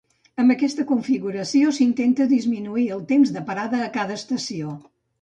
[0.43, 4.79] Amb aquesta configuració s'intenta disminuir el temps de parada a cada estació.